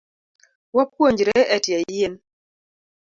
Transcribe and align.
Wapuonjre 0.75 1.35
etie 1.55 1.77
yien 1.93 2.13